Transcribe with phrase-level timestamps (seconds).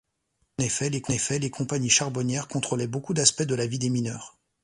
[0.57, 4.35] En effet, les compagnies charbonnières contrôlaient beaucoup d'aspects de la vie des mineurs.